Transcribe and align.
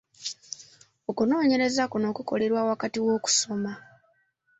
Okunoonyereza 1.09 1.83
kuno 1.91 2.07
kukolerwa 2.17 2.61
wakati 2.71 2.97
mu 3.05 3.15
kusoma. 3.25 3.71